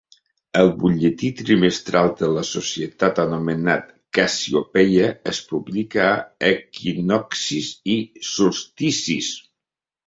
[0.59, 6.21] El butlletí trimestral de la societat, anomenat 'Cassiopeia', es publica a
[6.57, 8.01] equinoccis i
[8.35, 9.33] solsticis.